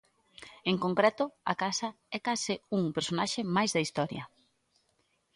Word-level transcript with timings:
En 0.71 0.75
concreto, 0.83 1.23
a 1.51 1.53
casa 1.63 1.89
é 2.17 2.19
case 2.27 2.53
un 2.77 2.83
personaxe 2.95 3.41
máis 3.55 3.71
da 3.75 3.83
historia. 3.85 4.23